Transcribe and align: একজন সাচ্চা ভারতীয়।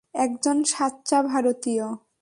একজন 0.15 0.57
সাচ্চা 0.63 1.19
ভারতীয়। 1.23 1.85